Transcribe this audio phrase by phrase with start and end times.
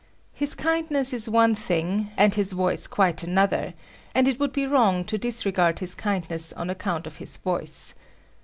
[0.33, 3.75] His kindness is one thing, and his voice quite another,
[4.15, 7.93] and it would be wrong to disregard his kindness on account of his voice.